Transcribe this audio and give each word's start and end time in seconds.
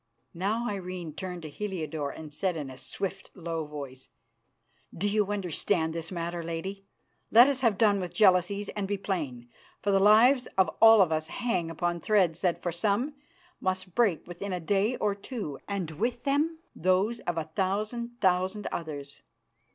Now 0.33 0.67
Irene 0.67 1.13
turned 1.13 1.43
to 1.43 1.49
Heliodore, 1.51 2.09
and 2.09 2.33
said 2.33 2.55
in 2.57 2.71
a 2.71 2.75
swift, 2.77 3.29
low 3.35 3.65
voice: 3.65 4.09
"Do 4.91 5.07
you 5.07 5.31
understand 5.31 5.93
this 5.93 6.11
matter, 6.11 6.41
lady? 6.41 6.87
Let 7.29 7.47
us 7.47 7.61
have 7.61 7.77
done 7.77 7.99
with 7.99 8.11
jealousies 8.11 8.69
and 8.69 8.87
be 8.87 8.97
plain, 8.97 9.47
for 9.79 9.91
the 9.91 9.99
lives 9.99 10.47
of 10.57 10.69
all 10.81 11.03
of 11.03 11.11
us 11.11 11.27
hang 11.27 11.69
upon 11.69 11.99
threads 11.99 12.41
that, 12.41 12.63
for 12.63 12.71
some, 12.71 13.13
must 13.59 13.93
break 13.93 14.25
within 14.25 14.53
a 14.53 14.59
day 14.59 14.95
or 14.95 15.13
two, 15.13 15.59
and 15.67 15.91
with 15.91 16.23
them 16.23 16.57
those 16.75 17.19
of 17.19 17.37
a 17.37 17.43
thousand, 17.55 18.19
thousand 18.21 18.65
others. 18.71 19.21